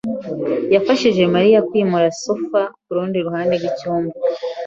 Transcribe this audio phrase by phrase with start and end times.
[0.73, 4.15] yafashije Mariya kwimura sofa kurundi ruhande rwicyumba.